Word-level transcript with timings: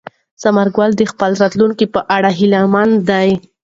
ثمر 0.41 0.67
ګل 0.75 0.91
د 0.97 1.01
خپل 1.11 1.31
راتلونکي 1.41 1.85
په 1.93 1.99
اړه 2.15 2.29
هیله 2.39 2.61
من 2.73 2.89
دی. 3.09 3.29